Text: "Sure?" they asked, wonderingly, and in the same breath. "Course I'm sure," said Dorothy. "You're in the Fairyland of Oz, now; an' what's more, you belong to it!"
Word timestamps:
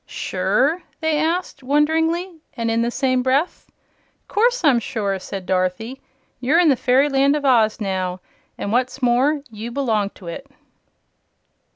"Sure?" 0.07 0.81
they 0.99 1.19
asked, 1.19 1.61
wonderingly, 1.61 2.39
and 2.57 2.71
in 2.71 2.81
the 2.81 2.89
same 2.89 3.21
breath. 3.21 3.69
"Course 4.27 4.63
I'm 4.63 4.79
sure," 4.79 5.19
said 5.19 5.45
Dorothy. 5.45 6.01
"You're 6.39 6.57
in 6.59 6.69
the 6.69 6.75
Fairyland 6.75 7.35
of 7.35 7.45
Oz, 7.45 7.79
now; 7.79 8.19
an' 8.57 8.71
what's 8.71 9.03
more, 9.03 9.43
you 9.51 9.69
belong 9.69 10.09
to 10.15 10.25
it!" 10.25 10.47